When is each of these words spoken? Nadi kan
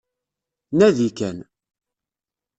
Nadi 0.77 1.09
kan 1.17 1.37